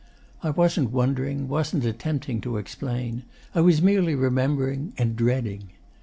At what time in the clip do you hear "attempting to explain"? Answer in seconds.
1.85-3.21